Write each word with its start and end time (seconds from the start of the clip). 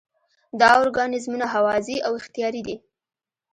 دا 0.59 0.69
ارګانیزمونه 0.81 1.45
هوازی 1.53 1.97
او 2.05 2.11
اختیاري 2.19 2.61
دي. 2.67 2.75